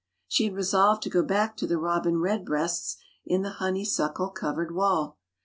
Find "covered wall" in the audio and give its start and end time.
4.31-5.19